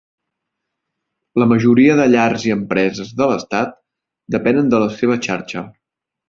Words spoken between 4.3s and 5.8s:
depenen de la seva xarxa.